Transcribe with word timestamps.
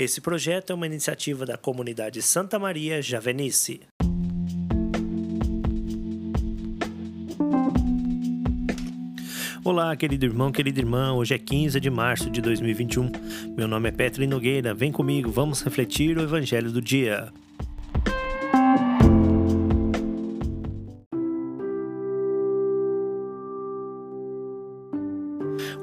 Esse 0.00 0.18
projeto 0.18 0.70
é 0.70 0.74
uma 0.74 0.86
iniciativa 0.86 1.44
da 1.44 1.58
comunidade 1.58 2.22
Santa 2.22 2.58
Maria 2.58 3.02
Javenice. 3.02 3.82
Olá, 9.62 9.94
querido 9.94 10.24
irmão, 10.24 10.50
querida 10.50 10.80
irmã. 10.80 11.12
Hoje 11.12 11.34
é 11.34 11.38
15 11.38 11.78
de 11.78 11.90
março 11.90 12.30
de 12.30 12.40
2021. 12.40 13.12
Meu 13.54 13.68
nome 13.68 13.90
é 13.90 13.92
Petri 13.92 14.26
Nogueira. 14.26 14.72
Vem 14.72 14.90
comigo, 14.90 15.30
vamos 15.30 15.60
refletir 15.60 16.16
o 16.16 16.22
evangelho 16.22 16.72
do 16.72 16.80
dia. 16.80 17.30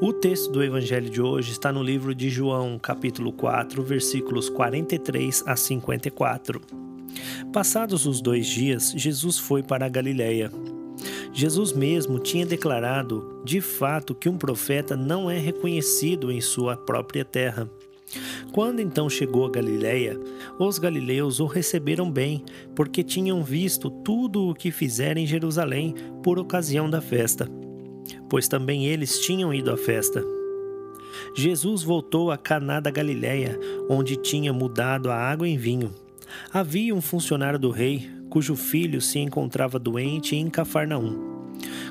O 0.07 0.13
texto 0.13 0.49
do 0.53 0.63
evangelho 0.63 1.09
de 1.09 1.21
hoje 1.21 1.51
está 1.51 1.69
no 1.69 1.83
livro 1.83 2.15
de 2.15 2.29
João, 2.29 2.79
capítulo 2.79 3.29
4, 3.33 3.83
versículos 3.83 4.47
43 4.47 5.43
a 5.45 5.53
54. 5.53 6.61
Passados 7.51 8.05
os 8.05 8.21
dois 8.21 8.47
dias, 8.47 8.93
Jesus 8.95 9.37
foi 9.37 9.61
para 9.61 9.85
a 9.85 9.89
Galiléia. 9.89 10.49
Jesus 11.33 11.73
mesmo 11.73 12.19
tinha 12.19 12.45
declarado, 12.45 13.41
de 13.43 13.59
fato, 13.59 14.15
que 14.15 14.29
um 14.29 14.37
profeta 14.37 14.95
não 14.95 15.29
é 15.29 15.37
reconhecido 15.37 16.31
em 16.31 16.39
sua 16.39 16.77
própria 16.77 17.25
terra. 17.25 17.69
Quando 18.53 18.79
então 18.79 19.09
chegou 19.09 19.45
a 19.45 19.51
Galiléia, 19.51 20.17
os 20.57 20.79
galileus 20.79 21.41
o 21.41 21.45
receberam 21.45 22.09
bem, 22.09 22.45
porque 22.73 23.03
tinham 23.03 23.43
visto 23.43 23.89
tudo 23.89 24.47
o 24.47 24.55
que 24.55 24.71
fizera 24.71 25.19
em 25.19 25.27
Jerusalém 25.27 25.93
por 26.23 26.39
ocasião 26.39 26.89
da 26.89 27.01
festa 27.01 27.66
pois 28.29 28.47
também 28.47 28.85
eles 28.85 29.19
tinham 29.19 29.53
ido 29.53 29.71
à 29.71 29.77
festa. 29.77 30.23
Jesus 31.35 31.83
voltou 31.83 32.31
a 32.31 32.37
Caná 32.37 32.79
da 32.79 32.91
Galiléia, 32.91 33.59
onde 33.89 34.15
tinha 34.15 34.53
mudado 34.53 35.09
a 35.09 35.15
água 35.15 35.47
em 35.47 35.57
vinho. 35.57 35.93
Havia 36.51 36.93
um 36.93 37.01
funcionário 37.01 37.59
do 37.59 37.71
rei, 37.71 38.09
cujo 38.29 38.55
filho 38.55 39.01
se 39.01 39.19
encontrava 39.19 39.79
doente 39.79 40.35
em 40.35 40.49
Cafarnaum. 40.49 41.37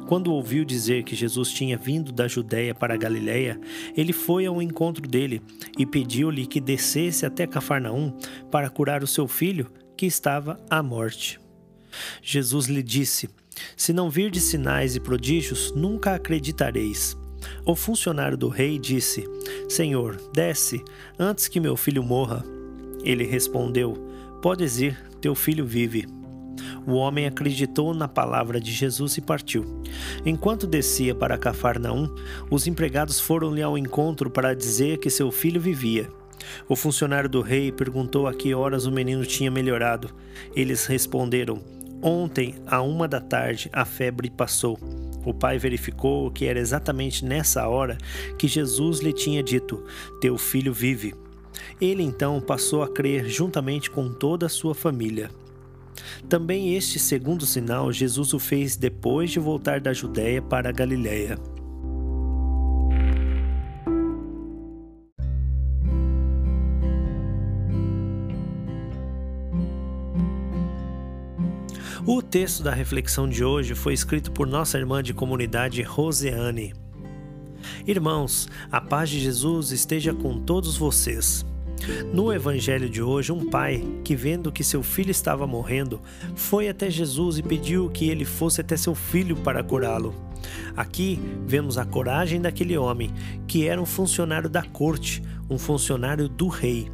Quando 0.07 0.33
ouviu 0.33 0.64
dizer 0.64 1.03
que 1.03 1.17
Jesus 1.17 1.51
tinha 1.51 1.77
vindo 1.77 2.12
da 2.12 2.29
Judéia 2.29 2.75
para 2.75 2.95
a 2.95 2.97
Galiléia, 2.97 3.61
ele 3.97 4.12
foi 4.12 4.47
ao 4.47 4.62
encontro 4.62 5.07
dele 5.07 5.42
e 5.77 5.84
pediu-lhe 5.84 6.47
que 6.47 6.61
descesse 6.61 7.27
até 7.27 7.47
Cafarnaum 7.47 8.17
para 8.51 8.70
curar 8.70 9.03
o 9.03 9.07
seu 9.07 9.27
filho, 9.27 9.67
que 9.97 10.07
estava 10.07 10.61
à 10.70 10.83
morte. 10.83 11.41
Jesus 12.23 12.67
lhe 12.67 12.83
disse: 12.83 13.29
se 13.77 13.93
não 13.93 14.11
virdes 14.11 14.45
sinais 14.45 14.97
e 14.97 15.01
prodígios, 15.01 15.73
nunca 15.75 16.15
acreditareis. 16.15 17.17
O 17.65 17.75
funcionário 17.75 18.37
do 18.37 18.48
rei 18.48 18.79
disse: 18.79 19.29
Senhor, 19.69 20.17
desce, 20.33 20.83
antes 21.19 21.48
que 21.48 21.61
meu 21.61 21.77
filho 21.77 22.03
morra. 22.03 22.45
Ele 23.03 23.25
respondeu: 23.25 23.95
Podes 24.43 24.79
ir, 24.81 24.98
teu 25.21 25.35
filho 25.35 25.65
vive. 25.65 26.07
O 26.87 26.95
homem 26.95 27.27
acreditou 27.27 27.93
na 27.93 28.07
palavra 28.07 28.61
de 28.61 28.73
Jesus 28.73 29.17
e 29.17 29.21
partiu. 29.21 29.83
Enquanto 30.25 30.67
descia 30.67 31.15
para 31.15 31.37
Cafarnaum, 31.37 32.09
os 32.51 32.67
empregados 32.67 33.19
foram-lhe 33.19 33.61
ao 33.63 33.77
encontro 33.77 34.31
para 34.31 34.55
dizer 34.55 34.98
que 34.98 35.11
seu 35.11 35.33
filho 35.33 35.61
vivia. 35.61 36.09
O 36.69 36.77
funcionário 36.77 37.29
do 37.29 37.41
rei 37.41 37.73
perguntou 37.73 38.29
a 38.29 38.35
que 38.35 38.55
horas 38.55 38.87
o 38.87 38.93
menino 38.93 39.27
tinha 39.27 39.51
melhorado. 39.51 40.11
Eles 40.55 40.87
responderam: 40.87 41.61
Ontem, 42.02 42.55
à 42.66 42.83
uma 42.83 43.08
da 43.08 43.20
tarde, 43.20 43.70
a 43.72 43.84
febre 43.84 44.30
passou. 44.30 44.78
O 45.25 45.34
pai 45.34 45.58
verificou 45.58 46.30
que 46.30 46.44
era 46.44 46.61
exatamente 46.61 47.25
nessa 47.25 47.66
hora 47.66 47.98
que 48.39 48.47
Jesus 48.47 49.00
lhe 49.00 49.12
tinha 49.12 49.42
dito: 49.42 49.84
Teu 50.20 50.39
filho 50.39 50.72
vive. 50.72 51.14
Ele 51.80 52.02
então 52.02 52.41
passou 52.41 52.83
a 52.83 52.89
crer 52.89 53.27
juntamente 53.28 53.91
com 53.91 54.08
toda 54.08 54.47
a 54.47 54.50
sua 54.50 54.74
família. 54.74 55.30
Também 56.28 56.74
este 56.74 56.98
segundo 56.98 57.44
sinal 57.44 57.92
Jesus 57.92 58.33
o 58.33 58.39
fez 58.39 58.77
depois 58.77 59.30
de 59.30 59.41
voltar 59.41 59.80
da 59.80 59.92
Judéia 59.92 60.40
para 60.40 60.68
a 60.68 60.73
Galiléia. 60.73 61.39
O 72.08 72.22
texto 72.22 72.62
da 72.62 72.72
reflexão 72.72 73.28
de 73.28 73.42
hoje 73.42 73.74
foi 73.74 73.92
escrito 73.92 74.30
por 74.30 74.46
nossa 74.46 74.78
irmã 74.78 75.02
de 75.02 75.12
comunidade 75.12 75.83
Roseane. 75.83 76.72
Irmãos, 77.84 78.48
a 78.70 78.80
paz 78.80 79.11
de 79.11 79.18
Jesus 79.18 79.72
esteja 79.72 80.14
com 80.14 80.39
todos 80.39 80.77
vocês. 80.77 81.44
No 82.14 82.33
evangelho 82.33 82.89
de 82.89 83.02
hoje, 83.02 83.33
um 83.33 83.50
pai 83.50 83.84
que, 84.05 84.14
vendo 84.14 84.52
que 84.52 84.62
seu 84.62 84.84
filho 84.84 85.11
estava 85.11 85.48
morrendo, 85.48 86.00
foi 86.36 86.68
até 86.68 86.89
Jesus 86.89 87.39
e 87.39 87.42
pediu 87.42 87.90
que 87.90 88.08
ele 88.08 88.24
fosse 88.24 88.61
até 88.61 88.77
seu 88.77 88.94
filho 88.94 89.34
para 89.34 89.64
curá-lo. 89.64 90.14
Aqui 90.77 91.20
vemos 91.44 91.77
a 91.77 91.84
coragem 91.84 92.40
daquele 92.40 92.78
homem, 92.78 93.12
que 93.48 93.67
era 93.67 93.83
um 93.83 93.86
funcionário 93.86 94.48
da 94.48 94.62
corte, 94.62 95.24
um 95.50 95.58
funcionário 95.58 96.28
do 96.28 96.46
rei. 96.46 96.88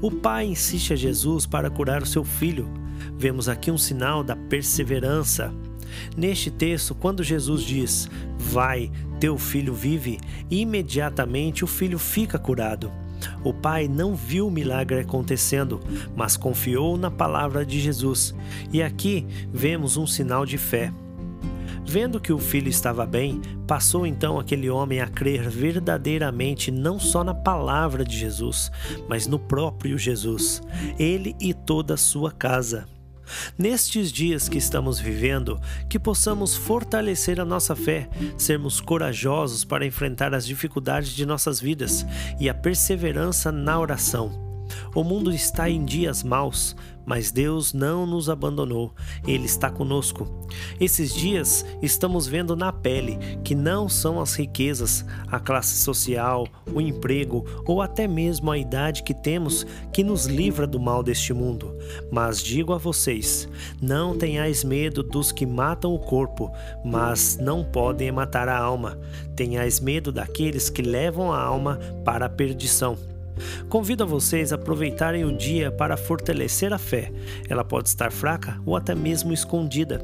O 0.00 0.10
pai 0.10 0.46
insiste 0.46 0.94
a 0.94 0.96
Jesus 0.96 1.44
para 1.44 1.68
curar 1.68 2.02
o 2.02 2.06
seu 2.06 2.24
filho, 2.24 2.66
Vemos 3.18 3.48
aqui 3.48 3.68
um 3.70 3.76
sinal 3.76 4.22
da 4.22 4.36
perseverança. 4.36 5.52
Neste 6.16 6.52
texto, 6.52 6.94
quando 6.94 7.24
Jesus 7.24 7.62
diz: 7.62 8.08
Vai, 8.38 8.92
teu 9.18 9.36
filho 9.36 9.74
vive, 9.74 10.18
imediatamente 10.48 11.64
o 11.64 11.66
filho 11.66 11.98
fica 11.98 12.38
curado. 12.38 12.92
O 13.42 13.52
pai 13.52 13.88
não 13.88 14.14
viu 14.14 14.46
o 14.46 14.50
milagre 14.50 15.00
acontecendo, 15.00 15.80
mas 16.14 16.36
confiou 16.36 16.96
na 16.96 17.10
palavra 17.10 17.66
de 17.66 17.80
Jesus. 17.80 18.32
E 18.72 18.80
aqui 18.80 19.26
vemos 19.52 19.96
um 19.96 20.06
sinal 20.06 20.46
de 20.46 20.56
fé. 20.56 20.92
Vendo 21.84 22.20
que 22.20 22.32
o 22.32 22.38
filho 22.38 22.68
estava 22.68 23.06
bem, 23.06 23.40
passou 23.66 24.06
então 24.06 24.38
aquele 24.38 24.68
homem 24.68 25.00
a 25.00 25.08
crer 25.08 25.48
verdadeiramente 25.48 26.70
não 26.70 27.00
só 27.00 27.24
na 27.24 27.34
palavra 27.34 28.04
de 28.04 28.16
Jesus, 28.16 28.70
mas 29.08 29.26
no 29.26 29.38
próprio 29.38 29.98
Jesus, 29.98 30.62
ele 30.98 31.34
e 31.40 31.52
toda 31.54 31.94
a 31.94 31.96
sua 31.96 32.30
casa. 32.30 32.86
Nestes 33.56 34.12
dias 34.12 34.48
que 34.48 34.58
estamos 34.58 34.98
vivendo, 34.98 35.60
que 35.88 35.98
possamos 35.98 36.56
fortalecer 36.56 37.40
a 37.40 37.44
nossa 37.44 37.74
fé, 37.74 38.08
sermos 38.36 38.80
corajosos 38.80 39.64
para 39.64 39.86
enfrentar 39.86 40.34
as 40.34 40.46
dificuldades 40.46 41.10
de 41.10 41.26
nossas 41.26 41.60
vidas 41.60 42.06
e 42.40 42.48
a 42.48 42.54
perseverança 42.54 43.50
na 43.52 43.78
oração. 43.78 44.48
O 44.94 45.02
mundo 45.02 45.32
está 45.32 45.68
em 45.68 45.84
dias 45.84 46.22
maus, 46.22 46.76
mas 47.08 47.32
Deus 47.32 47.72
não 47.72 48.04
nos 48.06 48.28
abandonou, 48.28 48.94
Ele 49.26 49.46
está 49.46 49.70
conosco. 49.70 50.46
Esses 50.78 51.14
dias 51.14 51.64
estamos 51.80 52.26
vendo 52.26 52.54
na 52.54 52.70
pele 52.70 53.18
que 53.42 53.54
não 53.54 53.88
são 53.88 54.20
as 54.20 54.34
riquezas, 54.34 55.06
a 55.26 55.40
classe 55.40 55.78
social, 55.78 56.46
o 56.70 56.82
emprego 56.82 57.46
ou 57.64 57.80
até 57.80 58.06
mesmo 58.06 58.50
a 58.50 58.58
idade 58.58 59.02
que 59.02 59.14
temos 59.14 59.66
que 59.90 60.04
nos 60.04 60.26
livra 60.26 60.66
do 60.66 60.78
mal 60.78 61.02
deste 61.02 61.32
mundo. 61.32 61.74
Mas 62.12 62.42
digo 62.42 62.74
a 62.74 62.78
vocês: 62.78 63.48
não 63.80 64.14
tenhais 64.14 64.62
medo 64.62 65.02
dos 65.02 65.32
que 65.32 65.46
matam 65.46 65.94
o 65.94 65.98
corpo, 65.98 66.52
mas 66.84 67.38
não 67.40 67.64
podem 67.64 68.12
matar 68.12 68.50
a 68.50 68.58
alma. 68.58 68.98
Tenhais 69.34 69.80
medo 69.80 70.12
daqueles 70.12 70.68
que 70.68 70.82
levam 70.82 71.32
a 71.32 71.40
alma 71.40 71.78
para 72.04 72.26
a 72.26 72.30
perdição. 72.30 72.98
Convido 73.68 74.04
a 74.04 74.06
vocês 74.06 74.52
a 74.52 74.56
aproveitarem 74.56 75.24
o 75.24 75.36
dia 75.36 75.70
para 75.70 75.96
fortalecer 75.96 76.72
a 76.72 76.78
fé. 76.78 77.12
Ela 77.48 77.64
pode 77.64 77.88
estar 77.88 78.12
fraca 78.12 78.60
ou 78.64 78.76
até 78.76 78.94
mesmo 78.94 79.32
escondida. 79.32 79.98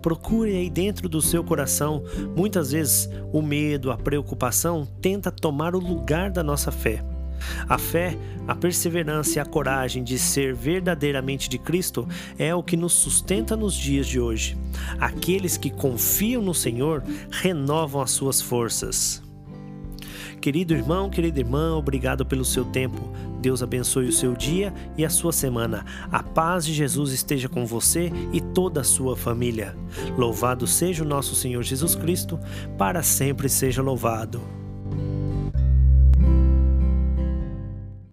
Procure 0.00 0.56
aí 0.56 0.70
dentro 0.70 1.08
do 1.08 1.20
seu 1.20 1.44
coração. 1.44 2.02
Muitas 2.36 2.72
vezes 2.72 3.08
o 3.32 3.42
medo, 3.42 3.90
a 3.90 3.96
preocupação 3.96 4.86
tenta 5.00 5.30
tomar 5.30 5.74
o 5.74 5.80
lugar 5.80 6.30
da 6.30 6.42
nossa 6.42 6.70
fé. 6.70 7.04
A 7.68 7.78
fé, 7.78 8.16
a 8.46 8.54
perseverança 8.54 9.38
e 9.38 9.40
a 9.40 9.44
coragem 9.44 10.02
de 10.02 10.18
ser 10.18 10.54
verdadeiramente 10.54 11.48
de 11.48 11.58
Cristo 11.58 12.08
é 12.38 12.54
o 12.54 12.62
que 12.62 12.76
nos 12.76 12.92
sustenta 12.92 13.56
nos 13.56 13.74
dias 13.74 14.06
de 14.06 14.20
hoje. 14.20 14.56
Aqueles 14.98 15.56
que 15.56 15.70
confiam 15.70 16.42
no 16.42 16.54
Senhor 16.54 17.02
renovam 17.30 18.00
as 18.00 18.10
suas 18.10 18.40
forças. 18.40 19.25
Querido 20.46 20.74
irmão, 20.74 21.10
querida 21.10 21.40
irmã, 21.40 21.74
obrigado 21.74 22.24
pelo 22.24 22.44
seu 22.44 22.64
tempo. 22.64 23.10
Deus 23.40 23.64
abençoe 23.64 24.06
o 24.06 24.12
seu 24.12 24.32
dia 24.32 24.72
e 24.96 25.04
a 25.04 25.10
sua 25.10 25.32
semana. 25.32 25.84
A 26.08 26.22
paz 26.22 26.64
de 26.64 26.72
Jesus 26.72 27.10
esteja 27.10 27.48
com 27.48 27.66
você 27.66 28.12
e 28.32 28.40
toda 28.40 28.82
a 28.82 28.84
sua 28.84 29.16
família. 29.16 29.76
Louvado 30.16 30.64
seja 30.64 31.02
o 31.02 31.08
nosso 31.08 31.34
Senhor 31.34 31.64
Jesus 31.64 31.96
Cristo, 31.96 32.38
para 32.78 33.02
sempre 33.02 33.48
seja 33.48 33.82
louvado. 33.82 34.40